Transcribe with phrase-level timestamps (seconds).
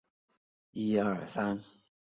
[0.03, 1.27] 站前设单渡
[1.59, 1.63] 线。